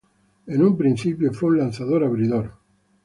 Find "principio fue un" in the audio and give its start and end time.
0.75-1.57